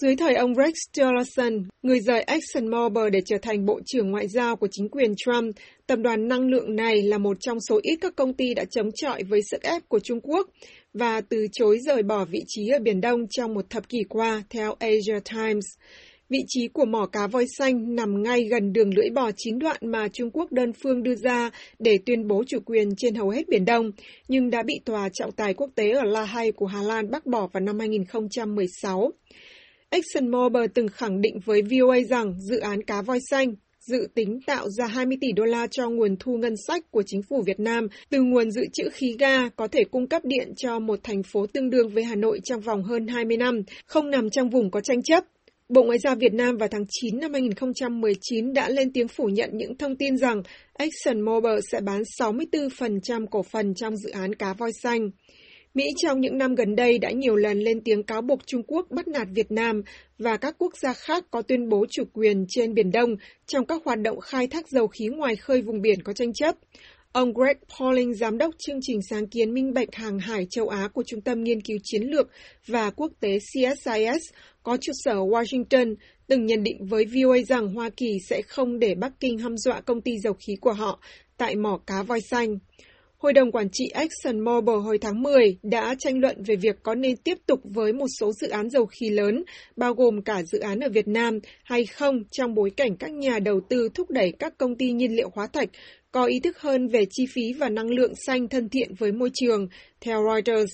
Dưới 0.02 0.16
thời 0.16 0.36
ông 0.36 0.56
Rex 0.56 0.74
Tillerson, 0.98 1.64
người 1.84 2.00
rời 2.00 2.24
ExxonMobil 2.28 3.10
để 3.12 3.20
trở 3.26 3.38
thành 3.42 3.66
Bộ 3.66 3.80
trưởng 3.86 4.12
Ngoại 4.12 4.28
giao 4.28 4.56
của 4.56 4.68
chính 4.72 4.90
quyền 4.90 5.14
Trump, 5.16 5.56
tập 5.88 6.00
đoàn 6.00 6.28
năng 6.28 6.48
lượng 6.48 6.76
này 6.76 7.02
là 7.02 7.18
một 7.18 7.38
trong 7.40 7.58
số 7.70 7.80
ít 7.84 7.96
các 8.02 8.16
công 8.16 8.34
ty 8.34 8.54
đã 8.54 8.66
chống 8.72 8.90
chọi 8.96 9.24
với 9.24 9.40
sức 9.52 9.62
ép 9.62 9.90
của 9.90 10.00
Trung 10.00 10.22
Quốc 10.22 10.50
và 10.94 11.22
từ 11.22 11.46
chối 11.52 11.80
rời 11.86 12.04
bỏ 12.04 12.26
vị 12.26 12.40
trí 12.48 12.68
ở 12.68 12.80
Biển 12.80 13.02
Đông 13.02 13.20
trong 13.30 13.54
một 13.54 13.70
thập 13.70 13.90
kỷ 13.90 14.00
qua, 14.10 14.44
theo 14.50 14.76
Asia 14.80 15.20
Times. 15.34 15.66
Vị 16.30 16.40
trí 16.48 16.68
của 16.68 16.86
mỏ 16.86 17.06
cá 17.12 17.28
voi 17.28 17.46
xanh 17.58 17.96
nằm 17.96 18.24
ngay 18.24 18.44
gần 18.44 18.74
đường 18.74 18.94
lưỡi 18.96 19.10
bò 19.10 19.32
chín 19.38 19.60
đoạn 19.60 19.78
mà 19.82 20.08
Trung 20.08 20.32
Quốc 20.32 20.52
đơn 20.52 20.72
phương 20.84 21.04
đưa 21.04 21.16
ra 21.16 21.50
để 21.80 22.00
tuyên 22.06 22.28
bố 22.28 22.44
chủ 22.48 22.60
quyền 22.66 22.90
trên 22.98 23.16
hầu 23.16 23.30
hết 23.30 23.50
Biển 23.50 23.66
Đông, 23.66 23.92
nhưng 24.28 24.50
đã 24.50 24.64
bị 24.64 24.80
Tòa 24.86 25.10
trọng 25.14 25.32
tài 25.32 25.54
quốc 25.54 25.70
tế 25.76 25.92
ở 25.92 26.04
La 26.04 26.24
Hay 26.24 26.52
của 26.52 26.66
Hà 26.66 26.82
Lan 26.82 27.12
bác 27.12 27.26
bỏ 27.26 27.48
vào 27.54 27.62
năm 27.62 27.80
2016. 27.80 29.12
ExxonMobil 29.90 30.64
từng 30.74 30.88
khẳng 30.88 31.22
định 31.22 31.40
với 31.46 31.62
VOA 31.62 31.98
rằng 32.10 32.34
dự 32.40 32.60
án 32.60 32.84
cá 32.84 33.02
voi 33.02 33.20
xanh 33.30 33.54
dự 33.80 34.08
tính 34.16 34.40
tạo 34.46 34.70
ra 34.70 34.86
20 34.88 35.18
tỷ 35.22 35.32
đô 35.32 35.44
la 35.44 35.68
cho 35.68 35.90
nguồn 35.90 36.16
thu 36.20 36.38
ngân 36.38 36.54
sách 36.68 36.92
của 36.92 37.04
chính 37.06 37.22
phủ 37.30 37.42
Việt 37.46 37.60
Nam 37.60 37.88
từ 38.10 38.22
nguồn 38.22 38.52
dự 38.52 38.62
trữ 38.74 38.84
khí 38.92 39.16
ga 39.20 39.50
có 39.50 39.68
thể 39.68 39.84
cung 39.92 40.08
cấp 40.08 40.26
điện 40.26 40.54
cho 40.58 40.80
một 40.80 41.00
thành 41.04 41.24
phố 41.24 41.46
tương 41.54 41.70
đương 41.70 41.90
với 41.90 42.04
Hà 42.04 42.16
Nội 42.16 42.40
trong 42.44 42.62
vòng 42.62 42.84
hơn 42.84 43.08
20 43.08 43.38
năm, 43.38 43.62
không 43.86 44.10
nằm 44.10 44.30
trong 44.30 44.50
vùng 44.50 44.72
có 44.72 44.82
tranh 44.82 45.04
chấp. 45.04 45.24
Bộ 45.74 45.84
Ngoại 45.84 46.00
giao 46.00 46.16
Việt 46.16 46.34
Nam 46.34 46.58
vào 46.58 46.70
tháng 46.70 46.86
9 46.90 47.20
năm 47.20 47.34
2019 47.34 48.54
đã 48.54 48.70
lên 48.70 48.94
tiếng 48.94 49.08
phủ 49.08 49.26
nhận 49.26 49.50
những 49.54 49.78
thông 49.78 49.96
tin 49.96 50.18
rằng 50.18 50.42
ExxonMobil 50.74 51.60
sẽ 51.72 51.82
bán 51.82 52.02
64% 52.20 53.26
cổ 53.32 53.44
phần 53.44 53.74
trong 53.74 53.98
dự 53.98 54.10
án 54.10 54.36
cá 54.36 54.54
voi 54.54 54.72
xanh. 54.84 55.10
Mỹ 55.74 55.84
trong 55.98 56.22
những 56.22 56.38
năm 56.38 56.56
gần 56.56 56.76
đây 56.76 56.98
đã 56.98 57.12
nhiều 57.12 57.36
lần 57.36 57.60
lên 57.60 57.82
tiếng 57.84 58.04
cáo 58.04 58.22
buộc 58.22 58.40
Trung 58.46 58.64
Quốc 58.68 58.88
bắt 58.90 59.08
nạt 59.08 59.28
Việt 59.36 59.52
Nam 59.52 59.82
và 60.18 60.38
các 60.38 60.56
quốc 60.58 60.78
gia 60.78 60.94
khác 60.94 61.26
có 61.32 61.42
tuyên 61.42 61.70
bố 61.70 61.86
chủ 61.90 62.04
quyền 62.14 62.46
trên 62.50 62.74
Biển 62.74 62.92
Đông 62.92 63.16
trong 63.48 63.66
các 63.66 63.82
hoạt 63.86 64.00
động 64.00 64.20
khai 64.20 64.48
thác 64.48 64.68
dầu 64.70 64.88
khí 64.88 65.06
ngoài 65.08 65.36
khơi 65.36 65.62
vùng 65.62 65.82
biển 65.82 66.04
có 66.04 66.14
tranh 66.14 66.34
chấp. 66.34 66.56
Ông 67.14 67.34
Greg 67.34 67.58
Pauling, 67.80 68.14
giám 68.14 68.38
đốc 68.38 68.56
chương 68.60 68.80
trình 68.82 69.00
sáng 69.10 69.28
kiến 69.28 69.54
minh 69.54 69.74
bạch 69.74 69.96
hàng 69.96 70.20
hải 70.20 70.46
châu 70.50 70.68
Á 70.68 70.88
của 70.94 71.04
Trung 71.08 71.22
tâm 71.22 71.44
Nghiên 71.44 71.62
cứu 71.62 71.78
Chiến 71.84 72.04
lược 72.04 72.30
và 72.68 72.90
Quốc 72.90 73.12
tế 73.20 73.40
CSIS, 73.40 74.22
có 74.64 74.78
trụ 74.82 74.92
sở 74.96 75.16
Washington, 75.16 75.96
từng 76.28 76.46
nhận 76.46 76.64
định 76.64 76.86
với 76.86 77.06
VOA 77.06 77.38
rằng 77.48 77.74
Hoa 77.74 77.90
Kỳ 77.90 78.18
sẽ 78.30 78.42
không 78.42 78.80
để 78.80 78.96
Bắc 78.96 79.20
Kinh 79.20 79.38
hăm 79.38 79.58
dọa 79.58 79.82
công 79.82 80.02
ty 80.02 80.12
dầu 80.24 80.34
khí 80.34 80.56
của 80.62 80.74
họ 80.74 81.00
tại 81.38 81.56
mỏ 81.56 81.80
cá 81.88 82.04
voi 82.04 82.22
xanh. 82.22 82.58
Hội 83.18 83.34
đồng 83.34 83.52
Quản 83.52 83.70
trị 83.70 83.90
ExxonMobil 83.94 84.76
hồi 84.76 84.98
tháng 84.98 85.24
10 85.24 85.58
đã 85.64 85.96
tranh 86.00 86.20
luận 86.20 86.44
về 86.44 86.56
việc 86.56 86.76
có 86.84 86.96
nên 86.96 87.18
tiếp 87.18 87.38
tục 87.46 87.60
với 87.64 87.94
một 87.94 88.08
số 88.20 88.32
dự 88.34 88.50
án 88.50 88.70
dầu 88.70 88.86
khí 88.86 89.10
lớn, 89.10 89.44
bao 89.76 89.94
gồm 89.94 90.22
cả 90.22 90.44
dự 90.44 90.60
án 90.60 90.80
ở 90.80 90.90
Việt 90.90 91.08
Nam, 91.08 91.40
hay 91.64 91.86
không 91.86 92.24
trong 92.32 92.54
bối 92.54 92.72
cảnh 92.78 92.98
các 92.98 93.12
nhà 93.12 93.40
đầu 93.40 93.62
tư 93.70 93.90
thúc 93.94 94.10
đẩy 94.10 94.32
các 94.40 94.58
công 94.58 94.76
ty 94.76 94.92
nhiên 94.92 95.16
liệu 95.16 95.30
hóa 95.34 95.48
thạch 95.48 95.70
có 96.12 96.26
ý 96.26 96.40
thức 96.40 96.60
hơn 96.60 96.88
về 96.88 97.06
chi 97.10 97.26
phí 97.34 97.54
và 97.54 97.70
năng 97.70 97.90
lượng 97.90 98.14
xanh 98.28 98.48
thân 98.48 98.70
thiện 98.70 98.94
với 99.00 99.12
môi 99.12 99.30
trường, 99.34 99.68
theo 100.02 100.24
Reuters. 100.30 100.72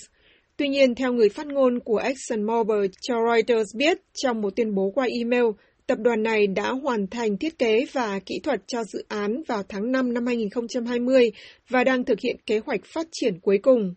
Tuy 0.57 0.67
nhiên, 0.67 0.95
theo 0.95 1.13
người 1.13 1.29
phát 1.29 1.47
ngôn 1.47 1.79
của 1.79 1.97
ExxonMobil 1.97 2.85
cho 3.01 3.15
Reuters 3.31 3.75
biết 3.75 3.97
trong 4.13 4.41
một 4.41 4.55
tuyên 4.55 4.75
bố 4.75 4.91
qua 4.95 5.07
email, 5.19 5.45
tập 5.87 5.97
đoàn 6.01 6.23
này 6.23 6.47
đã 6.47 6.71
hoàn 6.71 7.07
thành 7.07 7.37
thiết 7.37 7.59
kế 7.59 7.85
và 7.91 8.19
kỹ 8.25 8.39
thuật 8.43 8.61
cho 8.67 8.83
dự 8.83 9.05
án 9.07 9.43
vào 9.47 9.63
tháng 9.69 9.91
5 9.91 10.13
năm 10.13 10.25
2020 10.25 11.31
và 11.69 11.83
đang 11.83 12.03
thực 12.03 12.19
hiện 12.19 12.35
kế 12.45 12.59
hoạch 12.65 12.81
phát 12.85 13.07
triển 13.11 13.39
cuối 13.39 13.57
cùng. 13.63 13.93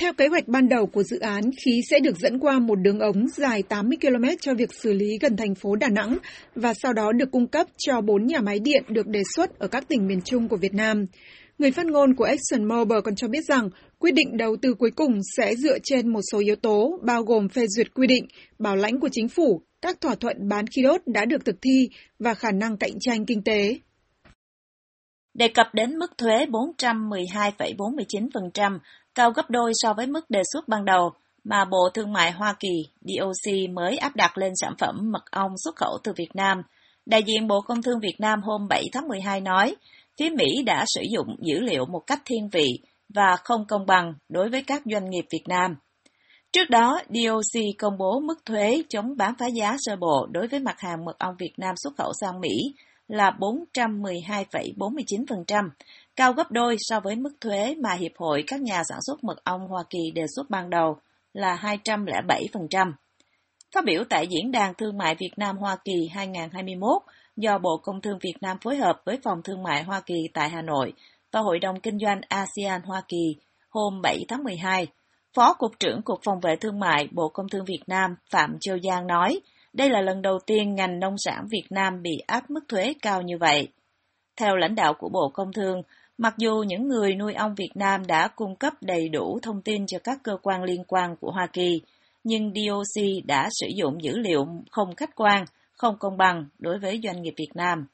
Theo 0.00 0.12
kế 0.12 0.28
hoạch 0.28 0.48
ban 0.48 0.68
đầu 0.68 0.86
của 0.86 1.02
dự 1.02 1.18
án, 1.18 1.42
khí 1.64 1.80
sẽ 1.90 2.00
được 2.00 2.18
dẫn 2.18 2.38
qua 2.38 2.58
một 2.58 2.74
đường 2.74 2.98
ống 2.98 3.28
dài 3.28 3.62
80 3.62 3.98
km 4.00 4.24
cho 4.40 4.54
việc 4.54 4.74
xử 4.74 4.92
lý 4.92 5.18
gần 5.20 5.36
thành 5.36 5.54
phố 5.54 5.76
Đà 5.76 5.88
Nẵng 5.88 6.18
và 6.54 6.74
sau 6.74 6.92
đó 6.92 7.12
được 7.12 7.30
cung 7.30 7.46
cấp 7.46 7.66
cho 7.78 8.00
bốn 8.00 8.26
nhà 8.26 8.40
máy 8.40 8.58
điện 8.58 8.84
được 8.88 9.06
đề 9.06 9.22
xuất 9.36 9.58
ở 9.58 9.68
các 9.68 9.88
tỉnh 9.88 10.06
miền 10.06 10.20
Trung 10.24 10.48
của 10.48 10.56
Việt 10.56 10.74
Nam. 10.74 11.04
Người 11.58 11.70
phát 11.70 11.86
ngôn 11.86 12.14
của 12.14 12.24
ExxonMobil 12.24 12.98
còn 13.04 13.14
cho 13.14 13.28
biết 13.28 13.44
rằng 13.44 13.70
quyết 13.98 14.14
định 14.14 14.36
đầu 14.36 14.56
tư 14.62 14.74
cuối 14.74 14.90
cùng 14.90 15.18
sẽ 15.36 15.54
dựa 15.54 15.78
trên 15.84 16.12
một 16.12 16.20
số 16.32 16.38
yếu 16.38 16.56
tố 16.56 16.98
bao 17.02 17.22
gồm 17.22 17.48
phê 17.48 17.66
duyệt 17.68 17.94
quy 17.94 18.06
định, 18.06 18.26
bảo 18.58 18.76
lãnh 18.76 19.00
của 19.00 19.08
chính 19.12 19.28
phủ, 19.28 19.62
các 19.82 20.00
thỏa 20.00 20.14
thuận 20.14 20.48
bán 20.48 20.66
khí 20.66 20.82
đốt 20.82 21.00
đã 21.06 21.24
được 21.24 21.44
thực 21.44 21.56
thi 21.62 21.88
và 22.18 22.34
khả 22.34 22.50
năng 22.50 22.76
cạnh 22.76 22.98
tranh 23.00 23.26
kinh 23.26 23.42
tế. 23.42 23.78
Đề 25.34 25.48
cập 25.48 25.66
đến 25.74 25.98
mức 25.98 26.18
thuế 26.18 26.46
412,49%, 26.46 28.78
cao 29.20 29.30
gấp 29.30 29.50
đôi 29.50 29.72
so 29.74 29.94
với 29.94 30.06
mức 30.06 30.30
đề 30.30 30.42
xuất 30.52 30.68
ban 30.68 30.84
đầu 30.84 31.12
mà 31.44 31.64
Bộ 31.64 31.88
Thương 31.94 32.12
mại 32.12 32.32
Hoa 32.32 32.54
Kỳ 32.60 32.84
DOC 33.00 33.70
mới 33.72 33.96
áp 33.96 34.16
đặt 34.16 34.38
lên 34.38 34.52
sản 34.56 34.74
phẩm 34.78 35.10
mật 35.12 35.30
ong 35.30 35.50
xuất 35.64 35.76
khẩu 35.76 35.98
từ 36.04 36.12
Việt 36.16 36.30
Nam. 36.34 36.62
Đại 37.06 37.22
diện 37.22 37.46
Bộ 37.46 37.60
Công 37.60 37.82
Thương 37.82 38.00
Việt 38.00 38.16
Nam 38.18 38.42
hôm 38.42 38.68
7 38.68 38.84
tháng 38.92 39.08
12 39.08 39.40
nói, 39.40 39.76
phía 40.18 40.30
Mỹ 40.30 40.62
đã 40.66 40.84
sử 40.86 41.02
dụng 41.14 41.36
dữ 41.40 41.60
liệu 41.60 41.86
một 41.86 42.02
cách 42.06 42.22
thiên 42.24 42.48
vị 42.52 42.66
và 43.14 43.36
không 43.44 43.64
công 43.68 43.86
bằng 43.86 44.14
đối 44.28 44.48
với 44.48 44.64
các 44.66 44.82
doanh 44.84 45.10
nghiệp 45.10 45.24
Việt 45.30 45.44
Nam. 45.48 45.74
Trước 46.52 46.70
đó, 46.70 47.00
DOC 47.08 47.60
công 47.78 47.98
bố 47.98 48.20
mức 48.20 48.46
thuế 48.46 48.82
chống 48.88 49.16
bán 49.16 49.34
phá 49.38 49.46
giá 49.46 49.76
sơ 49.78 49.96
bộ 49.96 50.26
đối 50.30 50.46
với 50.46 50.60
mặt 50.60 50.80
hàng 50.80 51.04
mật 51.04 51.18
ong 51.18 51.34
Việt 51.38 51.52
Nam 51.56 51.74
xuất 51.76 51.92
khẩu 51.98 52.12
sang 52.20 52.40
Mỹ 52.40 52.74
là 53.08 53.30
412,49%, 53.38 55.68
cao 56.20 56.32
gấp 56.32 56.50
đôi 56.50 56.76
so 56.78 57.00
với 57.00 57.16
mức 57.16 57.30
thuế 57.40 57.74
mà 57.82 57.94
Hiệp 57.94 58.12
hội 58.16 58.44
các 58.46 58.60
nhà 58.60 58.82
sản 58.88 58.98
xuất 59.06 59.24
mật 59.24 59.44
ong 59.44 59.68
Hoa 59.68 59.82
Kỳ 59.90 60.10
đề 60.14 60.22
xuất 60.36 60.50
ban 60.50 60.70
đầu 60.70 60.96
là 61.32 61.78
207%. 61.84 62.92
Phát 63.74 63.84
biểu 63.84 64.04
tại 64.10 64.26
Diễn 64.26 64.52
đàn 64.52 64.74
Thương 64.74 64.98
mại 64.98 65.14
Việt 65.14 65.30
Nam-Hoa 65.36 65.76
Kỳ 65.84 66.08
2021 66.14 67.02
do 67.36 67.58
Bộ 67.58 67.80
Công 67.82 68.00
Thương 68.00 68.18
Việt 68.18 68.34
Nam 68.40 68.56
phối 68.62 68.76
hợp 68.76 69.02
với 69.04 69.18
Phòng 69.22 69.42
Thương 69.44 69.62
mại 69.62 69.82
Hoa 69.82 70.00
Kỳ 70.00 70.14
tại 70.34 70.48
Hà 70.48 70.62
Nội 70.62 70.92
và 71.32 71.40
Hội 71.40 71.58
đồng 71.58 71.80
Kinh 71.80 71.98
doanh 71.98 72.20
ASEAN-Hoa 72.28 73.02
Kỳ 73.08 73.36
hôm 73.68 74.00
7 74.02 74.24
tháng 74.28 74.44
12, 74.44 74.86
Phó 75.34 75.54
Cục 75.54 75.72
trưởng 75.80 76.02
Cục 76.02 76.20
Phòng 76.24 76.40
vệ 76.40 76.56
Thương 76.56 76.80
mại 76.80 77.08
Bộ 77.12 77.28
Công 77.28 77.48
Thương 77.48 77.64
Việt 77.64 77.82
Nam 77.86 78.14
Phạm 78.30 78.56
Châu 78.60 78.78
Giang 78.78 79.06
nói, 79.06 79.40
đây 79.72 79.90
là 79.90 80.00
lần 80.00 80.22
đầu 80.22 80.38
tiên 80.46 80.74
ngành 80.74 81.00
nông 81.00 81.14
sản 81.18 81.46
Việt 81.50 81.66
Nam 81.70 82.02
bị 82.02 82.18
áp 82.26 82.50
mức 82.50 82.60
thuế 82.68 82.94
cao 83.02 83.22
như 83.22 83.38
vậy. 83.38 83.68
Theo 84.36 84.56
lãnh 84.56 84.74
đạo 84.74 84.94
của 84.94 85.08
Bộ 85.08 85.30
Công 85.34 85.52
Thương, 85.52 85.82
mặc 86.20 86.34
dù 86.38 86.64
những 86.66 86.88
người 86.88 87.14
nuôi 87.14 87.34
ong 87.34 87.54
Việt 87.54 87.70
Nam 87.74 88.06
đã 88.06 88.28
cung 88.28 88.56
cấp 88.56 88.72
đầy 88.80 89.08
đủ 89.08 89.38
thông 89.42 89.62
tin 89.62 89.86
cho 89.86 89.98
các 90.04 90.18
cơ 90.22 90.32
quan 90.42 90.62
liên 90.62 90.84
quan 90.88 91.16
của 91.20 91.30
Hoa 91.30 91.46
Kỳ, 91.52 91.80
nhưng 92.24 92.52
DOC 92.54 93.04
đã 93.24 93.48
sử 93.60 93.66
dụng 93.76 94.02
dữ 94.02 94.18
liệu 94.18 94.46
không 94.70 94.94
khách 94.96 95.14
quan, 95.14 95.44
không 95.72 95.96
công 95.98 96.16
bằng 96.16 96.44
đối 96.58 96.78
với 96.78 97.00
doanh 97.04 97.22
nghiệp 97.22 97.34
Việt 97.36 97.50
Nam. 97.54 97.86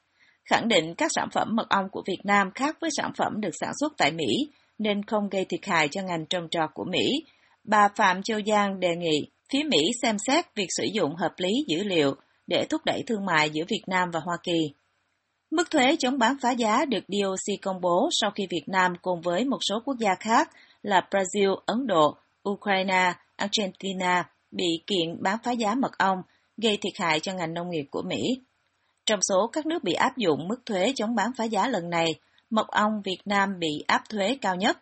Khẳng 0.45 0.67
định 0.67 0.95
các 0.95 1.11
sản 1.15 1.27
phẩm 1.33 1.55
mật 1.55 1.69
ong 1.69 1.89
của 1.91 2.03
Việt 2.07 2.19
Nam 2.23 2.51
khác 2.55 2.77
với 2.81 2.89
sản 2.97 3.11
phẩm 3.17 3.41
được 3.41 3.53
sản 3.59 3.71
xuất 3.79 3.93
tại 3.97 4.11
Mỹ, 4.11 4.51
nên 4.77 5.03
không 5.03 5.29
gây 5.29 5.45
thiệt 5.45 5.65
hại 5.65 5.87
cho 5.87 6.01
ngành 6.01 6.25
trồng 6.25 6.49
trọt 6.51 6.69
của 6.73 6.85
Mỹ. 6.91 7.05
Bà 7.63 7.87
Phạm 7.95 8.23
Châu 8.23 8.39
Giang 8.45 8.79
đề 8.79 8.95
nghị 8.95 9.27
phía 9.51 9.63
Mỹ 9.63 9.81
xem 10.01 10.17
xét 10.27 10.55
việc 10.55 10.67
sử 10.69 10.83
dụng 10.93 11.15
hợp 11.15 11.33
lý 11.37 11.51
dữ 11.67 11.83
liệu 11.83 12.15
để 12.47 12.65
thúc 12.69 12.81
đẩy 12.85 13.03
thương 13.07 13.25
mại 13.25 13.49
giữa 13.49 13.63
Việt 13.67 13.83
Nam 13.87 14.09
và 14.13 14.19
Hoa 14.19 14.37
Kỳ. 14.43 14.73
Mức 15.51 15.71
thuế 15.71 15.95
chống 15.99 16.17
bán 16.17 16.37
phá 16.41 16.51
giá 16.51 16.85
được 16.85 17.03
DOC 17.07 17.61
công 17.61 17.81
bố 17.81 18.09
sau 18.11 18.31
khi 18.31 18.47
Việt 18.49 18.63
Nam 18.67 18.93
cùng 19.01 19.21
với 19.21 19.45
một 19.45 19.57
số 19.69 19.79
quốc 19.85 19.95
gia 19.99 20.15
khác 20.19 20.49
là 20.81 21.07
Brazil, 21.11 21.55
Ấn 21.65 21.87
Độ, 21.87 22.17
Ukraine, 22.49 23.13
Argentina 23.35 24.29
bị 24.51 24.83
kiện 24.87 25.23
bán 25.23 25.37
phá 25.43 25.51
giá 25.51 25.75
mật 25.75 25.97
ong, 25.97 26.17
gây 26.57 26.77
thiệt 26.81 26.93
hại 26.99 27.19
cho 27.19 27.33
ngành 27.33 27.53
nông 27.53 27.69
nghiệp 27.69 27.85
của 27.91 28.01
Mỹ. 28.01 28.17
Trong 29.05 29.19
số 29.21 29.49
các 29.53 29.65
nước 29.65 29.83
bị 29.83 29.93
áp 29.93 30.17
dụng 30.17 30.47
mức 30.47 30.65
thuế 30.65 30.93
chống 30.95 31.15
bán 31.15 31.31
phá 31.37 31.43
giá 31.43 31.67
lần 31.67 31.89
này, 31.89 32.07
mật 32.49 32.67
ong 32.67 33.01
Việt 33.03 33.19
Nam 33.25 33.59
bị 33.59 33.83
áp 33.87 34.01
thuế 34.09 34.37
cao 34.41 34.55
nhất. 34.55 34.77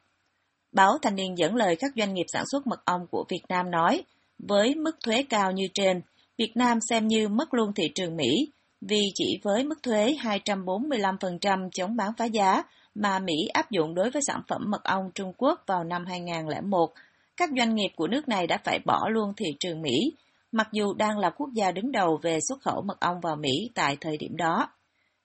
Báo 0.72 0.98
Thanh 1.02 1.16
niên 1.16 1.38
dẫn 1.38 1.56
lời 1.56 1.76
các 1.76 1.92
doanh 1.96 2.14
nghiệp 2.14 2.26
sản 2.34 2.44
xuất 2.52 2.68
mật 2.68 2.86
ong 2.86 3.02
của 3.12 3.26
Việt 3.30 3.44
Nam 3.50 3.72
nói, 3.72 4.04
với 4.38 4.76
mức 4.76 4.96
thuế 5.06 5.24
cao 5.30 5.52
như 5.52 5.64
trên, 5.74 6.02
Việt 6.38 6.52
Nam 6.56 6.78
xem 6.90 7.08
như 7.08 7.28
mất 7.28 7.54
luôn 7.54 7.74
thị 7.74 7.84
trường 7.96 8.16
Mỹ, 8.18 8.48
vì 8.88 9.12
chỉ 9.16 9.40
với 9.44 9.64
mức 9.64 9.84
thuế 9.84 10.16
245% 10.22 11.70
chống 11.72 11.96
bán 11.96 12.12
phá 12.18 12.26
giá 12.26 12.64
mà 12.96 13.20
Mỹ 13.20 13.34
áp 13.54 13.72
dụng 13.72 13.96
đối 13.96 14.10
với 14.10 14.22
sản 14.28 14.42
phẩm 14.48 14.62
mật 14.68 14.84
ong 14.84 15.12
Trung 15.16 15.34
Quốc 15.38 15.64
vào 15.68 15.84
năm 15.84 16.06
2001, 16.06 16.94
các 17.38 17.50
doanh 17.58 17.76
nghiệp 17.76 17.90
của 17.96 18.08
nước 18.08 18.28
này 18.28 18.48
đã 18.48 18.58
phải 18.64 18.80
bỏ 18.86 19.10
luôn 19.10 19.34
thị 19.38 19.46
trường 19.60 19.82
Mỹ, 19.82 20.14
mặc 20.52 20.68
dù 20.72 20.94
đang 20.94 21.18
là 21.18 21.30
quốc 21.30 21.50
gia 21.54 21.72
đứng 21.72 21.92
đầu 21.92 22.20
về 22.22 22.40
xuất 22.50 22.62
khẩu 22.62 22.82
mật 22.82 23.00
ong 23.00 23.20
vào 23.22 23.36
Mỹ 23.36 23.70
tại 23.76 23.98
thời 24.02 24.18
điểm 24.18 24.38
đó. 24.38 24.70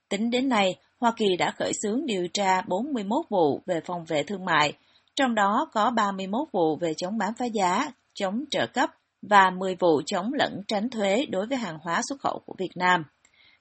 Tính 0.09 0.31
đến 0.31 0.49
nay, 0.49 0.75
Hoa 1.01 1.13
Kỳ 1.17 1.37
đã 1.39 1.51
khởi 1.51 1.73
xướng 1.83 2.07
điều 2.07 2.29
tra 2.33 2.63
41 2.63 3.27
vụ 3.29 3.61
về 3.67 3.81
phòng 3.85 4.05
vệ 4.05 4.23
thương 4.23 4.45
mại, 4.45 4.73
trong 5.15 5.35
đó 5.35 5.69
có 5.73 5.91
31 5.91 6.49
vụ 6.53 6.77
về 6.77 6.95
chống 6.97 7.19
bán 7.19 7.33
phá 7.39 7.45
giá, 7.45 7.91
chống 8.15 8.45
trợ 8.51 8.67
cấp 8.67 8.91
và 9.23 9.51
10 9.51 9.75
vụ 9.75 10.03
chống 10.07 10.33
lẫn 10.33 10.63
tránh 10.69 10.91
thuế 10.91 11.27
đối 11.31 11.47
với 11.47 11.59
hàng 11.59 11.79
hóa 11.83 12.01
xuất 12.09 12.21
khẩu 12.21 12.43
của 12.47 12.55
Việt 12.59 12.77
Nam. 12.77 13.05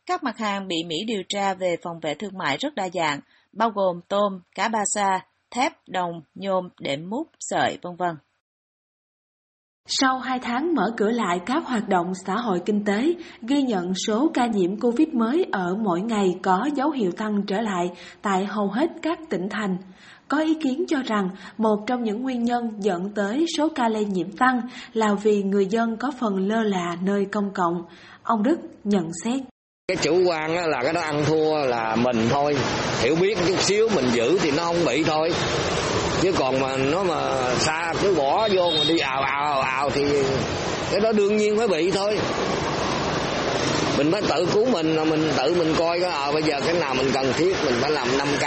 Các 0.06 0.24
mặt 0.24 0.38
hàng 0.38 0.68
bị 0.68 0.76
Mỹ 0.88 0.96
điều 1.08 1.24
tra 1.30 1.54
về 1.54 1.76
phòng 1.84 2.00
vệ 2.00 2.14
thương 2.14 2.38
mại 2.38 2.58
rất 2.58 2.76
đa 2.76 2.90
dạng, 2.94 3.20
bao 3.54 3.70
gồm 3.70 4.02
tôm, 4.08 4.42
cá 4.56 4.68
ba 4.68 4.84
sa, 4.86 5.26
thép, 5.52 5.74
đồng, 5.88 6.22
nhôm, 6.36 6.70
đệm 6.80 7.10
mút, 7.10 7.28
sợi, 7.40 7.78
vân 7.82 7.96
vân. 7.96 8.16
Sau 9.92 10.20
2 10.20 10.40
tháng 10.40 10.76
mở 10.76 10.94
cửa 10.98 11.10
lại 11.10 11.40
các 11.46 11.64
hoạt 11.66 11.90
động 11.90 12.14
xã 12.26 12.36
hội 12.36 12.62
kinh 12.66 12.86
tế, 12.86 13.14
ghi 13.42 13.62
nhận 13.62 13.94
số 14.08 14.32
ca 14.34 14.46
nhiễm 14.46 14.80
Covid 14.80 15.08
mới 15.08 15.46
ở 15.52 15.76
mỗi 15.76 16.02
ngày 16.02 16.40
có 16.44 16.70
dấu 16.76 16.92
hiệu 16.92 17.12
tăng 17.12 17.44
trở 17.48 17.62
lại 17.62 17.92
tại 18.22 18.46
hầu 18.46 18.68
hết 18.68 18.90
các 19.02 19.20
tỉnh 19.30 19.50
thành. 19.50 19.78
Có 20.28 20.40
ý 20.40 20.54
kiến 20.54 20.86
cho 20.88 20.98
rằng 21.06 21.30
một 21.58 21.84
trong 21.88 22.04
những 22.04 22.22
nguyên 22.22 22.44
nhân 22.44 22.72
dẫn 22.80 23.14
tới 23.16 23.46
số 23.58 23.70
ca 23.76 23.90
lây 23.90 24.06
nhiễm 24.06 24.32
tăng 24.32 24.62
là 24.94 25.14
vì 25.24 25.44
người 25.44 25.66
dân 25.66 25.98
có 25.98 26.12
phần 26.20 26.48
lơ 26.48 26.64
là 26.64 26.98
nơi 27.02 27.26
công 27.26 27.54
cộng. 27.54 27.84
Ông 28.24 28.44
Đức 28.44 28.60
nhận 28.84 29.10
xét. 29.24 29.42
Cái 29.90 29.98
chủ 30.02 30.22
quan 30.26 30.70
là 30.70 30.84
cái 30.84 30.94
đó 30.94 31.02
ăn 31.02 31.26
thua 31.26 31.58
là 31.58 31.96
mình 31.96 32.30
thôi, 32.30 32.56
hiểu 33.02 33.16
biết 33.16 33.38
chút 33.48 33.62
xíu 33.62 33.90
mình 33.96 34.10
giữ 34.14 34.40
thì 34.42 34.52
nó 34.52 34.64
không 34.64 34.86
bị 34.86 35.04
thôi. 35.04 35.32
Chứ 36.22 36.32
còn 36.32 36.60
mà 36.60 36.78
nó 36.78 37.04
mà 37.04 37.16
xa 37.60 37.94
cứ 38.02 38.14
bỏ 38.16 38.48
vô 38.52 38.72
mà 38.78 38.84
đi 38.88 38.98
ào 38.98 39.22
ào 39.22 39.44
ào 39.44 39.62
ào 39.62 39.90
thì 39.90 40.06
cái 40.92 41.00
đó 41.00 41.12
đương 41.12 41.38
nhiên 41.38 41.58
phải 41.58 41.68
bị 41.68 41.92
thôi. 41.92 42.20
Mình 43.98 44.12
phải 44.12 44.22
tự 44.30 44.48
cứu 44.54 44.66
mình 44.66 44.96
là 44.96 45.04
mình 45.04 45.32
tự 45.38 45.54
mình 45.54 45.76
coi 45.78 46.00
cái 46.00 46.12
à, 46.12 46.18
ờ, 46.18 46.32
bây 46.32 46.44
giờ 46.44 46.60
cái 46.66 46.74
nào 46.74 46.94
mình 46.94 47.12
cần 47.14 47.34
thiết 47.34 47.56
mình 47.66 47.76
phải 47.82 47.92
làm 47.92 48.18
5 48.18 48.28
k. 48.40 48.44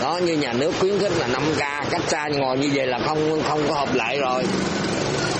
Đó 0.00 0.20
như 0.24 0.32
nhà 0.32 0.52
nước 0.52 0.72
khuyến 0.80 0.98
khích 0.98 1.12
là 1.18 1.26
5 1.26 1.42
k 1.54 1.90
cách 1.90 2.02
xa 2.08 2.28
ngồi 2.28 2.58
như 2.58 2.70
vậy 2.74 2.86
là 2.86 2.98
không 2.98 3.42
không 3.48 3.62
có 3.68 3.74
hợp 3.74 3.94
lệ 3.94 4.18
rồi. 4.20 4.44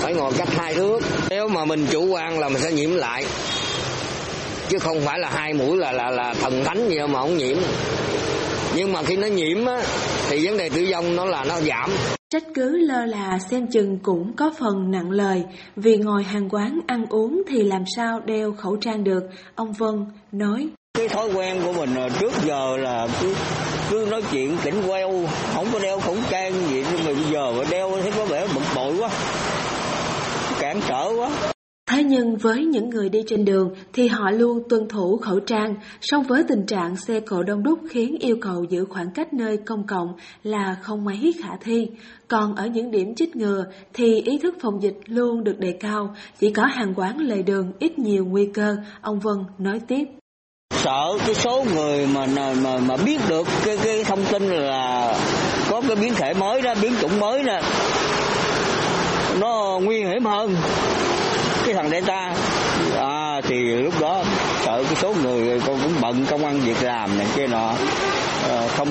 Phải 0.01 0.13
ngồi 0.13 0.33
cách 0.37 0.49
hai 0.57 0.73
thước. 0.73 0.99
Nếu 1.29 1.47
mà 1.47 1.65
mình 1.65 1.87
chủ 1.91 2.05
quan 2.05 2.39
là 2.39 2.49
mình 2.49 2.61
sẽ 2.61 2.71
nhiễm 2.71 2.95
lại 2.95 3.25
chứ 4.69 4.79
không 4.79 5.01
phải 5.05 5.19
là 5.19 5.29
hai 5.29 5.53
mũi 5.53 5.77
là 5.77 5.91
là 5.91 6.09
là 6.09 6.33
thần 6.41 6.63
thánh 6.65 6.89
gì 6.89 6.97
mà 7.09 7.19
không 7.19 7.37
nhiễm. 7.37 7.57
Nhưng 8.75 8.91
mà 8.91 9.03
khi 9.03 9.17
nó 9.17 9.27
nhiễm 9.27 9.65
á 9.65 9.81
thì 10.29 10.47
vấn 10.47 10.57
đề 10.57 10.69
tử 10.69 10.87
vong 10.91 11.15
nó 11.15 11.25
là 11.25 11.43
nó 11.43 11.59
giảm. 11.61 11.91
Trách 12.29 12.43
cứ 12.53 12.77
lơ 12.77 13.05
là 13.05 13.39
xem 13.51 13.67
chừng 13.67 13.99
cũng 14.03 14.33
có 14.35 14.51
phần 14.59 14.91
nặng 14.91 15.11
lời, 15.11 15.43
vì 15.75 15.97
ngồi 15.97 16.23
hàng 16.23 16.49
quán 16.49 16.79
ăn 16.87 17.05
uống 17.09 17.41
thì 17.47 17.63
làm 17.63 17.83
sao 17.95 18.19
đeo 18.25 18.53
khẩu 18.57 18.75
trang 18.75 19.03
được, 19.03 19.23
ông 19.55 19.73
Vân 19.73 20.05
nói. 20.31 20.67
Cái 20.97 21.07
thói 21.07 21.29
quen 21.33 21.61
của 21.65 21.73
mình 21.73 21.95
trước 22.19 22.33
giờ 22.45 22.77
là 22.77 23.07
cứ, 23.21 23.35
cứ 23.91 24.07
nói 24.11 24.21
chuyện 24.31 24.57
tỉnh 24.63 24.81
queo, 24.87 25.11
không 25.53 25.67
có 25.73 25.79
đeo 25.79 25.99
khẩu 25.99 26.15
trang 26.29 26.53
gì, 26.69 26.85
nhưng 26.91 27.05
mà 27.05 27.13
bây 27.13 27.33
giờ 27.33 27.51
mà 27.51 27.63
đeo 27.69 27.91
thấy 28.01 28.11
có 28.17 28.25
vẻ 28.25 28.47
bực 28.55 28.61
bội 28.75 28.93
quá, 28.99 29.09
cản 30.59 30.81
trở 30.87 31.11
quá. 31.17 31.29
Thế 31.91 32.03
nhưng 32.03 32.37
với 32.37 32.65
những 32.65 32.89
người 32.89 33.09
đi 33.09 33.19
trên 33.27 33.45
đường 33.45 33.69
thì 33.93 34.07
họ 34.07 34.31
luôn 34.31 34.63
tuân 34.69 34.87
thủ 34.87 35.17
khẩu 35.17 35.39
trang, 35.39 35.75
song 36.01 36.23
với 36.23 36.43
tình 36.47 36.65
trạng 36.65 36.95
xe 36.95 37.19
cộ 37.19 37.43
đông 37.43 37.63
đúc 37.63 37.79
khiến 37.89 38.17
yêu 38.19 38.35
cầu 38.41 38.63
giữ 38.69 38.85
khoảng 38.89 39.11
cách 39.15 39.33
nơi 39.33 39.57
công 39.57 39.87
cộng 39.87 40.07
là 40.43 40.77
không 40.81 41.05
mấy 41.05 41.33
khả 41.43 41.49
thi. 41.61 41.87
Còn 42.27 42.55
ở 42.55 42.67
những 42.67 42.91
điểm 42.91 43.15
chích 43.15 43.35
ngừa 43.35 43.65
thì 43.93 44.21
ý 44.21 44.37
thức 44.37 44.55
phòng 44.61 44.81
dịch 44.81 44.97
luôn 45.05 45.43
được 45.43 45.59
đề 45.59 45.71
cao, 45.79 46.15
chỉ 46.39 46.51
có 46.51 46.65
hàng 46.65 46.93
quán 46.95 47.17
lề 47.17 47.41
đường 47.41 47.71
ít 47.79 47.99
nhiều 47.99 48.25
nguy 48.25 48.45
cơ, 48.53 48.75
ông 49.01 49.19
Vân 49.19 49.37
nói 49.57 49.79
tiếp. 49.87 50.03
Sợ 50.71 51.17
cái 51.25 51.35
số 51.35 51.65
người 51.73 52.07
mà 52.07 52.25
mà 52.63 52.77
mà 52.87 52.97
biết 53.05 53.19
được 53.29 53.47
cái 53.65 53.77
cái 53.83 54.03
thông 54.03 54.25
tin 54.31 54.43
là 54.43 55.13
có 55.69 55.81
cái 55.87 55.95
biến 55.95 56.13
thể 56.15 56.33
mới 56.33 56.61
đó, 56.61 56.73
biến 56.81 56.93
chủng 57.01 57.19
mới 57.19 57.43
nè, 57.43 57.61
nó 59.39 59.79
nguy 59.83 60.03
hiểm 60.03 60.25
hơn 60.25 60.55
cái 61.69 61.75
thằng 61.75 61.89
delta 61.91 62.33
à, 62.97 63.41
thì 63.41 63.75
lúc 63.75 63.93
đó 64.01 64.23
sợ 64.65 64.83
cái 64.83 64.95
số 64.95 65.13
người 65.23 65.59
con 65.67 65.79
cũng 65.83 65.91
bận 66.01 66.25
công 66.29 66.45
ăn 66.45 66.59
việc 66.59 66.83
làm 66.83 67.17
này 67.17 67.27
kia 67.35 67.47
nọ. 67.47 67.73
À, 68.49 68.67
không 68.77 68.87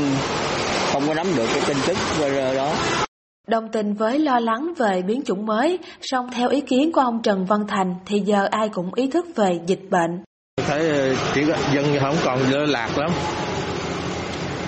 không 0.92 1.02
có 1.06 1.14
nắm 1.14 1.26
được 1.36 1.46
cái 1.52 1.60
tin 1.66 1.76
tức 1.86 1.96
đó. 2.56 2.72
Đồng 3.46 3.68
tình 3.72 3.94
với 3.94 4.18
lo 4.18 4.38
lắng 4.38 4.72
về 4.76 5.02
biến 5.02 5.22
chủng 5.26 5.46
mới, 5.46 5.78
song 6.00 6.30
theo 6.32 6.48
ý 6.48 6.60
kiến 6.60 6.92
của 6.92 7.00
ông 7.00 7.22
Trần 7.22 7.44
Văn 7.44 7.60
Thành 7.68 7.94
thì 8.06 8.20
giờ 8.20 8.48
ai 8.50 8.68
cũng 8.68 8.94
ý 8.94 9.10
thức 9.10 9.26
về 9.36 9.58
dịch 9.66 9.90
bệnh. 9.90 10.22
Thấy 10.66 10.88
ờ, 10.88 11.14
chỉ 11.34 11.44
dân 11.74 11.98
không 12.00 12.16
còn 12.24 12.38
lơ 12.50 12.66
lạc 12.66 12.98
lắm, 12.98 13.10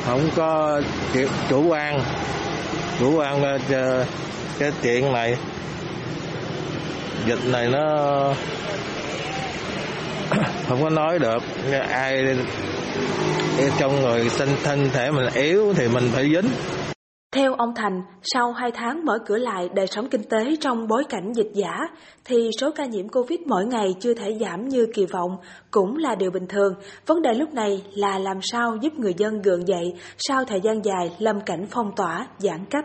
không 0.07 0.21
có 0.37 0.81
chủ 1.51 1.69
quan, 1.69 2.01
chủ 3.01 3.19
quan 3.19 3.59
ờ, 3.73 4.05
cái 4.59 4.73
chuyện 4.83 5.13
này 5.13 5.37
dịch 7.27 7.53
này 7.53 7.69
nó 7.69 7.87
không 10.69 10.83
có 10.83 10.91
nói 10.91 11.19
được 11.19 11.43
ai 11.89 12.37
trong 13.79 14.03
người 14.03 14.29
sinh 14.29 14.49
thân 14.65 14.89
thể 14.93 15.11
mình 15.11 15.29
yếu 15.35 15.75
thì 15.75 15.89
mình 15.89 16.09
phải 16.15 16.25
dính 16.25 16.51
theo 17.35 17.55
ông 17.55 17.75
Thành, 17.75 18.03
sau 18.23 18.53
2 18.53 18.71
tháng 18.73 19.05
mở 19.05 19.19
cửa 19.27 19.37
lại 19.37 19.69
đời 19.75 19.87
sống 19.87 20.09
kinh 20.11 20.23
tế 20.23 20.57
trong 20.61 20.89
bối 20.89 21.05
cảnh 21.09 21.33
dịch 21.33 21.51
giả, 21.55 21.79
thì 22.25 22.51
số 22.61 22.71
ca 22.71 22.85
nhiễm 22.85 23.09
Covid 23.09 23.41
mỗi 23.47 23.67
ngày 23.67 23.95
chưa 24.01 24.15
thể 24.15 24.39
giảm 24.41 24.69
như 24.69 24.87
kỳ 24.95 25.07
vọng 25.07 25.37
cũng 25.71 25.97
là 25.97 26.15
điều 26.15 26.31
bình 26.31 26.47
thường. 26.49 26.75
Vấn 27.07 27.23
đề 27.23 27.35
lúc 27.35 27.55
này 27.55 27.83
là 27.95 28.19
làm 28.19 28.37
sao 28.43 28.77
giúp 28.81 28.93
người 28.99 29.15
dân 29.17 29.43
gượng 29.43 29.69
dậy 29.69 29.85
sau 30.19 30.45
thời 30.45 30.61
gian 30.61 30.85
dài 30.85 31.11
lâm 31.19 31.41
cảnh 31.41 31.67
phong 31.71 31.93
tỏa, 31.97 32.27
giãn 32.39 32.65
cách. 32.71 32.85